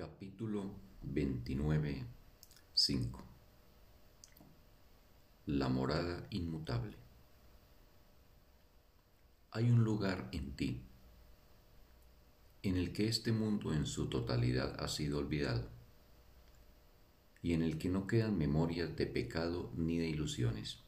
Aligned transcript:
Capítulo 0.00 0.64
29 1.02 2.06
5 2.72 3.22
La 5.44 5.68
morada 5.68 6.26
inmutable 6.30 6.96
Hay 9.50 9.70
un 9.70 9.84
lugar 9.84 10.30
en 10.32 10.56
ti 10.56 10.80
en 12.62 12.78
el 12.78 12.94
que 12.94 13.08
este 13.08 13.32
mundo 13.32 13.74
en 13.74 13.84
su 13.84 14.08
totalidad 14.08 14.82
ha 14.82 14.88
sido 14.88 15.18
olvidado 15.18 15.68
y 17.42 17.52
en 17.52 17.60
el 17.60 17.76
que 17.76 17.90
no 17.90 18.06
quedan 18.06 18.38
memorias 18.38 18.96
de 18.96 19.06
pecado 19.06 19.70
ni 19.76 19.98
de 19.98 20.08
ilusiones. 20.08 20.78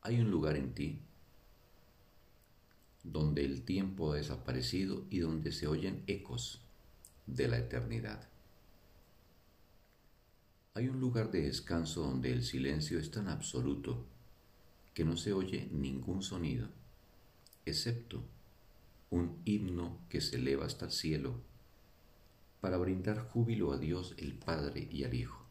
Hay 0.00 0.18
un 0.18 0.30
lugar 0.30 0.56
en 0.56 0.72
ti 0.72 1.02
donde 3.04 3.44
el 3.44 3.62
tiempo 3.62 4.12
ha 4.12 4.16
desaparecido 4.16 5.04
y 5.10 5.18
donde 5.18 5.52
se 5.52 5.66
oyen 5.66 6.02
ecos 6.06 6.60
de 7.26 7.48
la 7.48 7.58
eternidad. 7.58 8.28
Hay 10.72 10.88
un 10.88 10.98
lugar 10.98 11.30
de 11.30 11.42
descanso 11.42 12.02
donde 12.02 12.32
el 12.32 12.42
silencio 12.42 12.98
es 12.98 13.10
tan 13.10 13.28
absoluto 13.28 14.04
que 14.94 15.04
no 15.04 15.16
se 15.16 15.32
oye 15.32 15.68
ningún 15.70 16.22
sonido, 16.22 16.68
excepto 17.64 18.24
un 19.10 19.38
himno 19.44 19.98
que 20.08 20.20
se 20.20 20.36
eleva 20.36 20.66
hasta 20.66 20.86
el 20.86 20.90
cielo 20.90 21.34
para 22.60 22.78
brindar 22.78 23.28
júbilo 23.28 23.72
a 23.72 23.78
Dios 23.78 24.14
el 24.16 24.32
Padre 24.32 24.88
y 24.90 25.04
al 25.04 25.14
Hijo. 25.14 25.44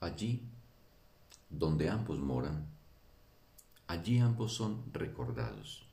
Allí, 0.00 0.42
donde 1.48 1.88
ambos 1.88 2.18
moran, 2.18 2.66
allí 3.86 4.18
ambos 4.18 4.54
son 4.54 4.82
recordados. 4.92 5.84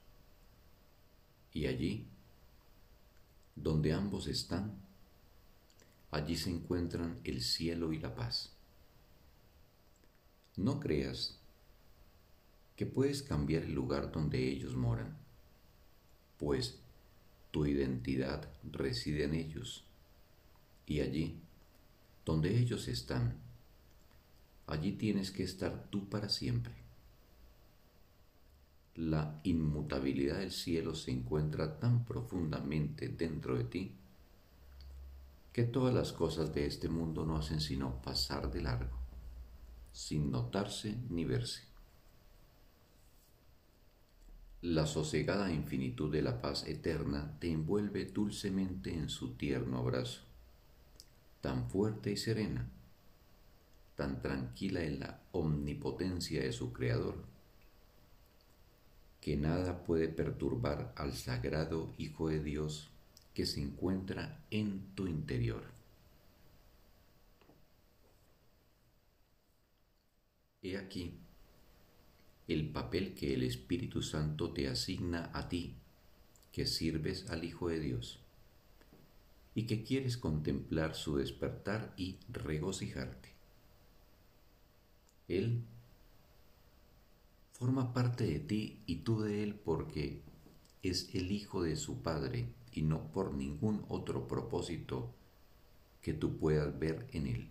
Y 1.53 1.67
allí, 1.67 2.05
donde 3.55 3.93
ambos 3.93 4.27
están, 4.27 4.73
allí 6.11 6.35
se 6.35 6.49
encuentran 6.49 7.19
el 7.23 7.41
cielo 7.41 7.93
y 7.93 7.99
la 7.99 8.15
paz. 8.15 8.53
No 10.55 10.79
creas 10.79 11.39
que 12.75 12.85
puedes 12.85 13.23
cambiar 13.23 13.63
el 13.63 13.73
lugar 13.73 14.11
donde 14.11 14.47
ellos 14.47 14.75
moran, 14.75 15.17
pues 16.37 16.79
tu 17.51 17.65
identidad 17.65 18.49
reside 18.63 19.25
en 19.25 19.35
ellos, 19.35 19.83
y 20.85 21.01
allí, 21.01 21.39
donde 22.25 22.57
ellos 22.57 22.87
están, 22.87 23.37
allí 24.65 24.93
tienes 24.93 25.31
que 25.31 25.43
estar 25.43 25.89
tú 25.89 26.07
para 26.09 26.29
siempre. 26.29 26.73
La 28.99 29.39
inmutabilidad 29.43 30.39
del 30.39 30.51
cielo 30.51 30.93
se 30.93 31.11
encuentra 31.11 31.79
tan 31.79 32.03
profundamente 32.03 33.07
dentro 33.07 33.57
de 33.57 33.63
ti 33.63 33.95
que 35.53 35.63
todas 35.63 35.93
las 35.93 36.11
cosas 36.11 36.53
de 36.53 36.65
este 36.65 36.89
mundo 36.89 37.25
no 37.25 37.37
hacen 37.37 37.61
sino 37.61 38.01
pasar 38.01 38.51
de 38.51 38.61
largo, 38.61 38.97
sin 39.93 40.29
notarse 40.29 40.97
ni 41.09 41.23
verse. 41.23 41.61
La 44.63 44.85
sosegada 44.85 45.49
infinitud 45.49 46.11
de 46.11 46.21
la 46.21 46.41
paz 46.41 46.67
eterna 46.67 47.39
te 47.39 47.49
envuelve 47.49 48.03
dulcemente 48.03 48.93
en 48.93 49.07
su 49.07 49.35
tierno 49.35 49.77
abrazo, 49.77 50.23
tan 51.39 51.69
fuerte 51.69 52.11
y 52.11 52.17
serena, 52.17 52.69
tan 53.95 54.21
tranquila 54.21 54.83
en 54.83 54.99
la 54.99 55.21
omnipotencia 55.31 56.41
de 56.41 56.51
su 56.51 56.73
Creador, 56.73 57.38
que 59.29 59.37
nada 59.37 59.83
puede 59.83 60.07
perturbar 60.07 60.91
al 60.95 61.13
sagrado 61.13 61.93
Hijo 61.99 62.29
de 62.29 62.41
Dios 62.41 62.89
que 63.35 63.45
se 63.45 63.61
encuentra 63.61 64.43
en 64.49 64.81
tu 64.95 65.05
interior. 65.05 65.61
He 70.63 70.77
aquí 70.77 71.13
el 72.47 72.69
papel 72.71 73.13
que 73.13 73.35
el 73.35 73.43
Espíritu 73.43 74.01
Santo 74.01 74.51
te 74.51 74.67
asigna 74.67 75.29
a 75.31 75.47
ti, 75.47 75.75
que 76.51 76.65
sirves 76.65 77.29
al 77.29 77.43
Hijo 77.43 77.69
de 77.69 77.81
Dios 77.81 78.19
y 79.53 79.67
que 79.67 79.83
quieres 79.83 80.17
contemplar 80.17 80.95
su 80.95 81.17
despertar 81.17 81.93
y 81.97 82.17
regocijarte. 82.29 83.29
Él 85.27 85.61
forma 87.59 87.91
parte 87.93 88.23
de 88.23 88.39
ti 88.39 88.81
y 88.85 89.03
tú 89.03 89.19
de 89.19 89.43
Él 89.43 89.53
porque 89.53 90.21
es 90.81 91.13
el 91.13 91.29
Hijo 91.29 91.61
de 91.61 91.75
su 91.75 92.01
Padre 92.01 92.53
y 92.71 92.83
no 92.83 93.11
por 93.11 93.33
ningún 93.33 93.83
otro 93.89 94.29
propósito 94.29 95.13
que 96.01 96.13
tú 96.13 96.37
puedas 96.37 96.79
ver 96.79 97.05
en 97.11 97.27
Él. 97.27 97.49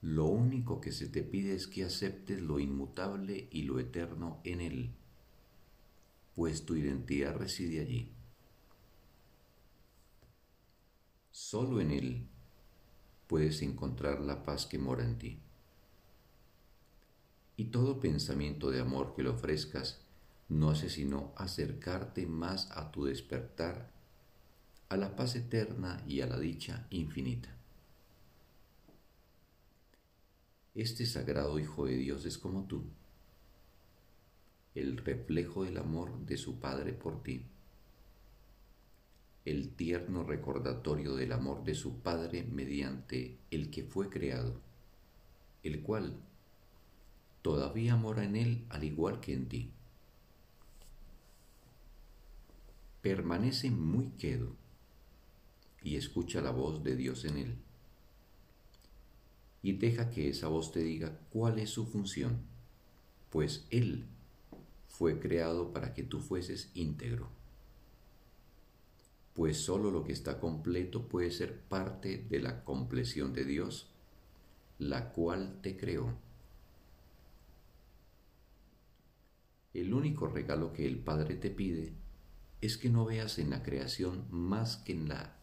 Lo 0.00 0.24
único 0.24 0.80
que 0.80 0.90
se 0.90 1.06
te 1.06 1.22
pide 1.22 1.54
es 1.54 1.68
que 1.68 1.84
aceptes 1.84 2.42
lo 2.42 2.58
inmutable 2.58 3.46
y 3.52 3.62
lo 3.62 3.78
eterno 3.78 4.40
en 4.42 4.60
Él, 4.60 4.90
pues 6.34 6.66
tu 6.66 6.74
identidad 6.74 7.36
reside 7.36 7.80
allí. 7.80 8.10
Solo 11.30 11.80
en 11.80 11.92
Él 11.92 12.26
puedes 13.28 13.62
encontrar 13.62 14.20
la 14.20 14.42
paz 14.42 14.66
que 14.66 14.80
mora 14.80 15.04
en 15.04 15.18
ti. 15.18 15.38
Y 17.56 17.66
todo 17.66 18.00
pensamiento 18.00 18.70
de 18.70 18.80
amor 18.80 19.14
que 19.14 19.22
le 19.22 19.28
ofrezcas 19.28 20.00
no 20.48 20.70
hace 20.70 20.90
sino 20.90 21.32
acercarte 21.36 22.26
más 22.26 22.70
a 22.72 22.90
tu 22.90 23.04
despertar, 23.04 23.90
a 24.88 24.96
la 24.96 25.16
paz 25.16 25.36
eterna 25.36 26.02
y 26.06 26.20
a 26.20 26.26
la 26.26 26.38
dicha 26.38 26.86
infinita. 26.90 27.48
Este 30.74 31.06
sagrado 31.06 31.58
Hijo 31.58 31.86
de 31.86 31.96
Dios 31.96 32.24
es 32.24 32.38
como 32.38 32.64
tú, 32.64 32.84
el 34.74 34.96
reflejo 34.96 35.64
del 35.64 35.76
amor 35.76 36.18
de 36.24 36.36
su 36.36 36.58
Padre 36.58 36.92
por 36.92 37.22
ti, 37.22 37.44
el 39.44 39.74
tierno 39.74 40.22
recordatorio 40.22 41.14
del 41.14 41.32
amor 41.32 41.64
de 41.64 41.74
su 41.74 42.00
Padre 42.00 42.44
mediante 42.44 43.38
el 43.50 43.70
que 43.70 43.82
fue 43.82 44.08
creado, 44.08 44.54
el 45.62 45.82
cual 45.82 46.14
todavía 47.42 47.96
mora 47.96 48.24
en 48.24 48.36
él 48.36 48.64
al 48.70 48.84
igual 48.84 49.20
que 49.20 49.34
en 49.34 49.48
ti. 49.48 49.70
Permanece 53.02 53.70
muy 53.70 54.06
quedo 54.18 54.56
y 55.82 55.96
escucha 55.96 56.40
la 56.40 56.50
voz 56.50 56.82
de 56.82 56.96
Dios 56.96 57.24
en 57.24 57.36
él 57.36 57.58
y 59.62 59.72
deja 59.72 60.10
que 60.10 60.28
esa 60.28 60.48
voz 60.48 60.72
te 60.72 60.80
diga 60.80 61.18
cuál 61.30 61.58
es 61.58 61.70
su 61.70 61.86
función, 61.86 62.40
pues 63.30 63.64
Él 63.70 64.04
fue 64.88 65.20
creado 65.20 65.72
para 65.72 65.94
que 65.94 66.02
tú 66.02 66.20
fueses 66.20 66.70
íntegro, 66.74 67.28
pues 69.34 69.58
sólo 69.58 69.90
lo 69.90 70.04
que 70.04 70.12
está 70.12 70.40
completo 70.40 71.08
puede 71.08 71.30
ser 71.30 71.58
parte 71.60 72.18
de 72.28 72.40
la 72.40 72.64
compleción 72.64 73.32
de 73.32 73.44
Dios, 73.44 73.88
la 74.78 75.12
cual 75.12 75.60
te 75.62 75.76
creó. 75.76 76.12
El 79.74 79.94
único 79.94 80.26
regalo 80.26 80.72
que 80.72 80.86
el 80.86 80.98
Padre 80.98 81.34
te 81.36 81.50
pide 81.50 81.92
es 82.60 82.76
que 82.76 82.90
no 82.90 83.04
veas 83.04 83.38
en 83.38 83.50
la 83.50 83.62
creación 83.62 84.26
más 84.30 84.76
que 84.76 84.92
en 84.92 85.08
la 85.08 85.36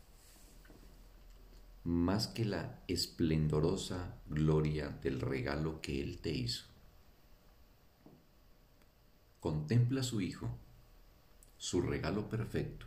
más 1.84 2.28
que 2.28 2.46
la 2.46 2.84
esplendorosa 2.88 4.22
gloria 4.28 4.90
del 4.90 5.22
regalo 5.22 5.82
que 5.82 6.04
Él 6.04 6.20
te 6.20 6.30
hizo. 6.30 6.66
Contempla 9.40 10.02
a 10.02 10.04
su 10.04 10.22
Hijo, 10.22 10.50
su 11.58 11.82
regalo 11.82 12.30
perfecto, 12.30 12.86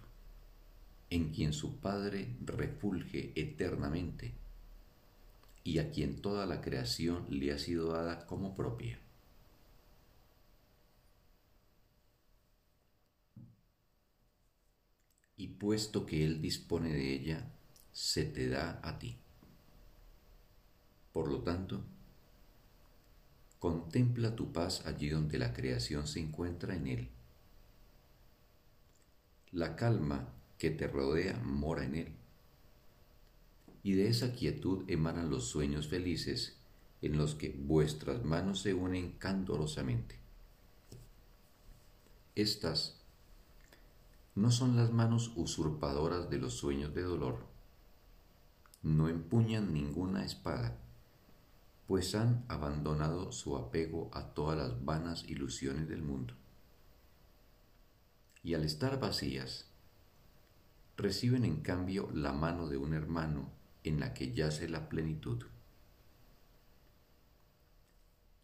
en 1.10 1.30
quien 1.30 1.52
su 1.52 1.78
Padre 1.80 2.36
refulge 2.44 3.32
eternamente 3.34 4.34
y 5.64 5.78
a 5.78 5.90
quien 5.90 6.20
toda 6.20 6.46
la 6.46 6.60
creación 6.60 7.26
le 7.28 7.52
ha 7.52 7.58
sido 7.58 7.92
dada 7.92 8.26
como 8.26 8.54
propia. 8.54 8.98
Y 15.36 15.48
puesto 15.62 16.04
que 16.06 16.24
Él 16.24 16.42
dispone 16.42 16.92
de 16.92 17.12
ella, 17.12 17.48
se 17.92 18.24
te 18.24 18.48
da 18.48 18.80
a 18.82 18.98
ti. 18.98 19.16
Por 21.12 21.28
lo 21.28 21.42
tanto, 21.42 21.84
contempla 23.60 24.34
tu 24.34 24.50
paz 24.52 24.84
allí 24.86 25.08
donde 25.08 25.38
la 25.38 25.52
creación 25.52 26.08
se 26.08 26.18
encuentra 26.18 26.74
en 26.74 26.88
Él. 26.88 27.08
La 29.52 29.76
calma 29.76 30.32
que 30.58 30.70
te 30.70 30.88
rodea 30.88 31.38
mora 31.44 31.84
en 31.84 31.94
Él. 31.94 32.12
Y 33.84 33.92
de 33.92 34.08
esa 34.08 34.32
quietud 34.32 34.82
emanan 34.90 35.30
los 35.30 35.46
sueños 35.46 35.86
felices 35.86 36.56
en 37.02 37.16
los 37.16 37.36
que 37.36 37.50
vuestras 37.50 38.24
manos 38.24 38.62
se 38.62 38.74
unen 38.74 39.12
candorosamente. 39.12 40.16
Estas 42.34 43.01
no 44.34 44.50
son 44.50 44.76
las 44.76 44.92
manos 44.92 45.32
usurpadoras 45.36 46.30
de 46.30 46.38
los 46.38 46.54
sueños 46.54 46.94
de 46.94 47.02
dolor. 47.02 47.46
No 48.82 49.08
empuñan 49.08 49.74
ninguna 49.74 50.24
espada, 50.24 50.78
pues 51.86 52.14
han 52.14 52.44
abandonado 52.48 53.30
su 53.32 53.56
apego 53.56 54.10
a 54.14 54.32
todas 54.32 54.56
las 54.56 54.84
vanas 54.84 55.24
ilusiones 55.28 55.88
del 55.88 56.02
mundo. 56.02 56.34
Y 58.42 58.54
al 58.54 58.64
estar 58.64 58.98
vacías, 58.98 59.66
reciben 60.96 61.44
en 61.44 61.60
cambio 61.60 62.10
la 62.14 62.32
mano 62.32 62.68
de 62.68 62.78
un 62.78 62.94
hermano 62.94 63.50
en 63.84 64.00
la 64.00 64.14
que 64.14 64.32
yace 64.32 64.68
la 64.68 64.88
plenitud. 64.88 65.44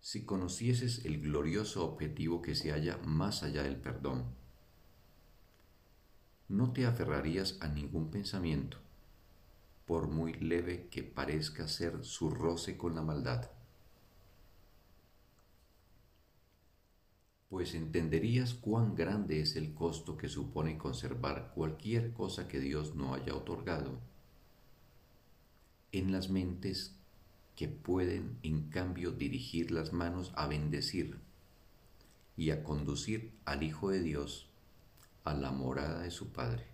Si 0.00 0.24
conocieses 0.24 1.04
el 1.04 1.20
glorioso 1.20 1.84
objetivo 1.84 2.42
que 2.42 2.54
se 2.54 2.72
halla 2.72 2.98
más 2.98 3.42
allá 3.42 3.62
del 3.62 3.76
perdón, 3.76 4.37
no 6.48 6.72
te 6.72 6.86
aferrarías 6.86 7.58
a 7.60 7.68
ningún 7.68 8.10
pensamiento, 8.10 8.78
por 9.86 10.08
muy 10.08 10.32
leve 10.34 10.88
que 10.90 11.02
parezca 11.02 11.68
ser 11.68 12.04
su 12.04 12.30
roce 12.30 12.76
con 12.76 12.94
la 12.94 13.02
maldad. 13.02 13.50
Pues 17.50 17.74
entenderías 17.74 18.54
cuán 18.54 18.94
grande 18.94 19.40
es 19.40 19.56
el 19.56 19.74
costo 19.74 20.16
que 20.16 20.28
supone 20.28 20.76
conservar 20.78 21.52
cualquier 21.54 22.12
cosa 22.12 22.48
que 22.48 22.60
Dios 22.60 22.94
no 22.94 23.14
haya 23.14 23.34
otorgado 23.34 23.98
en 25.92 26.12
las 26.12 26.28
mentes 26.28 26.94
que 27.56 27.68
pueden 27.68 28.38
en 28.42 28.68
cambio 28.68 29.10
dirigir 29.10 29.70
las 29.70 29.92
manos 29.92 30.32
a 30.36 30.46
bendecir 30.46 31.18
y 32.36 32.50
a 32.50 32.62
conducir 32.62 33.32
al 33.46 33.62
Hijo 33.62 33.90
de 33.90 34.00
Dios 34.00 34.47
a 35.28 35.34
la 35.34 35.50
morada 35.50 36.00
de 36.00 36.10
su 36.10 36.32
Padre. 36.32 36.66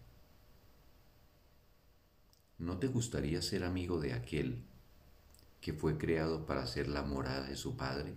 ¿No 2.58 2.78
te 2.78 2.86
gustaría 2.86 3.42
ser 3.42 3.64
amigo 3.64 4.00
de 4.00 4.12
aquel 4.12 4.64
que 5.60 5.72
fue 5.72 5.98
creado 5.98 6.46
para 6.46 6.66
ser 6.66 6.88
la 6.88 7.02
morada 7.02 7.48
de 7.48 7.56
su 7.56 7.76
Padre? 7.76 8.16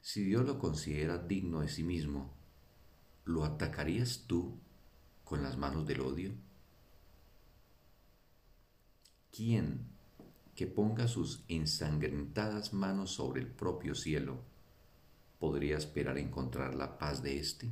Si 0.00 0.24
Dios 0.24 0.46
lo 0.46 0.58
considera 0.58 1.18
digno 1.18 1.60
de 1.60 1.68
sí 1.68 1.82
mismo, 1.82 2.32
¿lo 3.26 3.44
atacarías 3.44 4.24
tú 4.26 4.58
con 5.24 5.42
las 5.42 5.58
manos 5.58 5.86
del 5.86 6.00
odio? 6.00 6.32
¿Quién 9.30 9.86
que 10.56 10.66
ponga 10.66 11.06
sus 11.06 11.44
ensangrentadas 11.48 12.72
manos 12.72 13.12
sobre 13.12 13.40
el 13.42 13.46
propio 13.46 13.94
cielo 13.94 14.49
podría 15.40 15.78
esperar 15.78 16.18
encontrar 16.18 16.74
la 16.74 16.98
paz 16.98 17.22
de 17.22 17.38
éste? 17.38 17.66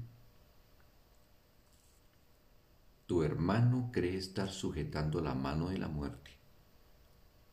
Tu 3.06 3.22
hermano 3.22 3.90
cree 3.92 4.16
estar 4.16 4.50
sujetando 4.50 5.20
la 5.20 5.34
mano 5.34 5.68
de 5.68 5.78
la 5.78 5.88
muerte, 5.88 6.30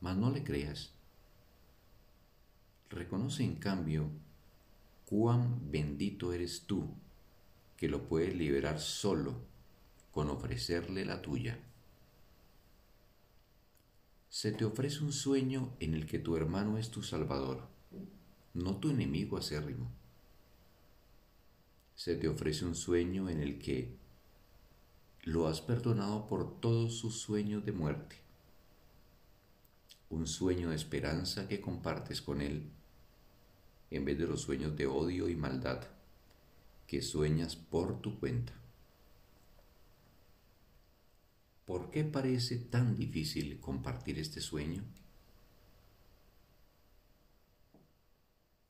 mas 0.00 0.16
no 0.16 0.30
le 0.30 0.42
creas. 0.42 0.92
Reconoce 2.88 3.44
en 3.44 3.56
cambio 3.56 4.08
cuán 5.04 5.70
bendito 5.70 6.32
eres 6.32 6.62
tú 6.62 6.88
que 7.76 7.88
lo 7.88 8.08
puedes 8.08 8.34
liberar 8.34 8.80
solo 8.80 9.34
con 10.12 10.30
ofrecerle 10.30 11.04
la 11.04 11.20
tuya. 11.20 11.58
Se 14.30 14.50
te 14.52 14.64
ofrece 14.64 15.04
un 15.04 15.12
sueño 15.12 15.74
en 15.78 15.92
el 15.92 16.06
que 16.06 16.18
tu 16.18 16.36
hermano 16.36 16.78
es 16.78 16.90
tu 16.90 17.02
salvador, 17.02 17.68
no 18.54 18.76
tu 18.76 18.90
enemigo 18.90 19.36
acérrimo 19.36 19.90
se 21.96 22.14
te 22.14 22.28
ofrece 22.28 22.64
un 22.64 22.74
sueño 22.74 23.28
en 23.28 23.40
el 23.40 23.58
que 23.58 23.96
lo 25.22 25.48
has 25.48 25.60
perdonado 25.60 26.26
por 26.28 26.60
todos 26.60 26.98
sus 26.98 27.18
sueños 27.18 27.64
de 27.64 27.72
muerte, 27.72 28.16
un 30.10 30.26
sueño 30.26 30.70
de 30.70 30.76
esperanza 30.76 31.48
que 31.48 31.60
compartes 31.60 32.22
con 32.22 32.40
él, 32.42 32.70
en 33.90 34.04
vez 34.04 34.18
de 34.18 34.26
los 34.26 34.42
sueños 34.42 34.76
de 34.76 34.86
odio 34.86 35.28
y 35.28 35.34
maldad 35.34 35.80
que 36.86 37.02
sueñas 37.02 37.56
por 37.56 38.00
tu 38.00 38.20
cuenta. 38.20 38.52
¿Por 41.64 41.90
qué 41.90 42.04
parece 42.04 42.58
tan 42.58 42.94
difícil 42.94 43.58
compartir 43.58 44.20
este 44.20 44.40
sueño? 44.40 44.84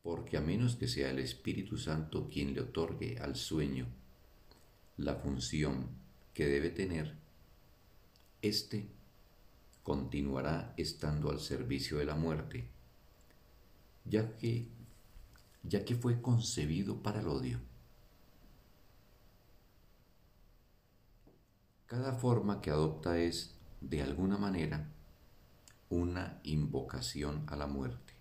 Porque 0.06 0.36
a 0.36 0.40
menos 0.40 0.76
que 0.76 0.86
sea 0.86 1.10
el 1.10 1.18
Espíritu 1.18 1.76
Santo 1.76 2.28
quien 2.30 2.54
le 2.54 2.60
otorgue 2.60 3.18
al 3.18 3.34
sueño 3.34 3.88
la 4.98 5.16
función 5.16 5.88
que 6.32 6.46
debe 6.46 6.70
tener, 6.70 7.16
éste 8.40 8.86
continuará 9.82 10.72
estando 10.76 11.28
al 11.28 11.40
servicio 11.40 11.98
de 11.98 12.04
la 12.04 12.14
muerte, 12.14 12.68
ya 14.04 14.36
que, 14.36 14.68
ya 15.64 15.84
que 15.84 15.96
fue 15.96 16.22
concebido 16.22 17.02
para 17.02 17.18
el 17.18 17.26
odio. 17.26 17.58
Cada 21.86 22.12
forma 22.12 22.60
que 22.60 22.70
adopta 22.70 23.18
es, 23.18 23.56
de 23.80 24.02
alguna 24.02 24.38
manera, 24.38 24.88
una 25.90 26.38
invocación 26.44 27.42
a 27.48 27.56
la 27.56 27.66
muerte 27.66 28.15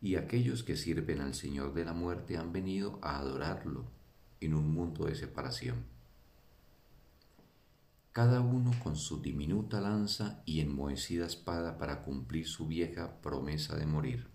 y 0.00 0.16
aquellos 0.16 0.62
que 0.62 0.76
sirven 0.76 1.20
al 1.20 1.34
Señor 1.34 1.72
de 1.74 1.84
la 1.84 1.92
muerte 1.92 2.36
han 2.36 2.52
venido 2.52 2.98
a 3.02 3.18
adorarlo 3.18 3.84
en 4.40 4.54
un 4.54 4.72
mundo 4.72 5.06
de 5.06 5.14
separación. 5.14 5.84
Cada 8.12 8.40
uno 8.40 8.72
con 8.82 8.96
su 8.96 9.20
diminuta 9.20 9.80
lanza 9.80 10.42
y 10.46 10.60
enmohecida 10.60 11.26
espada 11.26 11.78
para 11.78 12.02
cumplir 12.02 12.46
su 12.46 12.66
vieja 12.66 13.20
promesa 13.20 13.76
de 13.76 13.86
morir. 13.86 14.28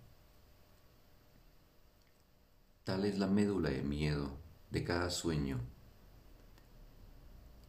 Tal 2.84 3.06
es 3.06 3.18
la 3.18 3.28
médula 3.28 3.70
de 3.70 3.82
miedo 3.82 4.38
de 4.72 4.84
cada 4.84 5.10
sueño, 5.10 5.60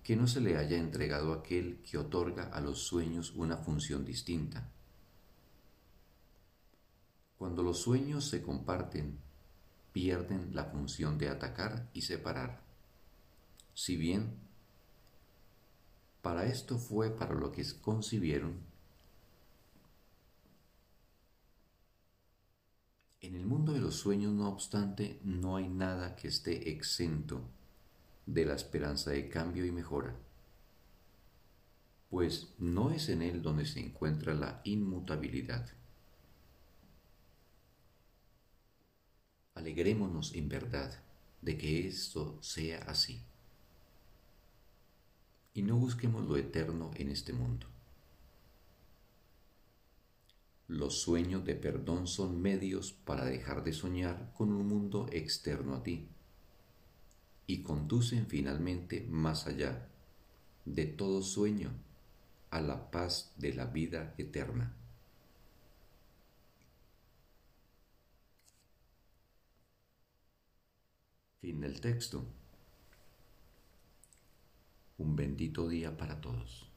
que 0.02 0.16
no 0.16 0.26
se 0.26 0.40
le 0.40 0.56
haya 0.56 0.78
entregado 0.78 1.32
aquel 1.32 1.80
que 1.82 1.96
otorga 1.96 2.44
a 2.44 2.60
los 2.60 2.80
sueños 2.80 3.32
una 3.36 3.56
función 3.58 4.04
distinta 4.04 4.70
cuando 7.42 7.64
los 7.64 7.78
sueños 7.78 8.28
se 8.28 8.40
comparten, 8.40 9.18
pierden 9.92 10.54
la 10.54 10.66
función 10.66 11.18
de 11.18 11.28
atacar 11.28 11.88
y 11.92 12.02
separar. 12.02 12.62
Si 13.74 13.96
bien 13.96 14.38
para 16.22 16.46
esto 16.46 16.78
fue 16.78 17.10
para 17.10 17.34
lo 17.34 17.50
que 17.50 17.64
concibieron, 17.80 18.60
en 23.22 23.34
el 23.34 23.44
mundo 23.44 23.72
de 23.72 23.80
los 23.80 23.96
sueños, 23.96 24.32
no 24.32 24.48
obstante, 24.48 25.18
no 25.24 25.56
hay 25.56 25.68
nada 25.68 26.14
que 26.14 26.28
esté 26.28 26.70
exento 26.70 27.40
de 28.24 28.44
la 28.44 28.54
esperanza 28.54 29.10
de 29.10 29.28
cambio 29.28 29.66
y 29.66 29.72
mejora, 29.72 30.14
pues 32.08 32.54
no 32.60 32.92
es 32.92 33.08
en 33.08 33.20
él 33.20 33.42
donde 33.42 33.66
se 33.66 33.80
encuentra 33.80 34.32
la 34.32 34.60
inmutabilidad. 34.62 35.81
Alegrémonos 39.54 40.34
en 40.34 40.48
verdad 40.48 41.02
de 41.42 41.58
que 41.58 41.86
esto 41.86 42.38
sea 42.40 42.78
así. 42.82 43.20
Y 45.54 45.62
no 45.62 45.76
busquemos 45.76 46.24
lo 46.26 46.36
eterno 46.36 46.90
en 46.94 47.10
este 47.10 47.32
mundo. 47.32 47.66
Los 50.68 51.02
sueños 51.02 51.44
de 51.44 51.54
perdón 51.54 52.06
son 52.06 52.40
medios 52.40 52.92
para 52.92 53.26
dejar 53.26 53.62
de 53.62 53.74
soñar 53.74 54.32
con 54.34 54.52
un 54.52 54.66
mundo 54.66 55.06
externo 55.12 55.74
a 55.74 55.82
ti 55.82 56.08
y 57.46 57.62
conducen 57.62 58.26
finalmente 58.26 59.06
más 59.10 59.46
allá 59.46 59.88
de 60.64 60.86
todo 60.86 61.22
sueño 61.22 61.70
a 62.50 62.60
la 62.60 62.90
paz 62.90 63.32
de 63.36 63.52
la 63.52 63.66
vida 63.66 64.14
eterna. 64.16 64.74
Fin 71.42 71.60
del 71.60 71.80
texto. 71.80 72.24
Un 74.98 75.16
bendito 75.16 75.68
día 75.68 75.96
para 75.96 76.20
todos. 76.20 76.71